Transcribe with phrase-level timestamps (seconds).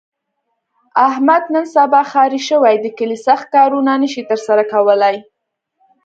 [1.07, 5.15] احمد نن سبا ښاري شوی، د کلي سخت کارونه نشي تر سره کولی.